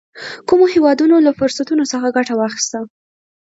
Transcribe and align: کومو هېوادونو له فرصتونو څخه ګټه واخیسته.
کومو 0.47 0.65
هېوادونو 0.73 1.15
له 1.25 1.31
فرصتونو 1.39 1.83
څخه 1.91 2.07
ګټه 2.17 2.33
واخیسته. 2.37 2.79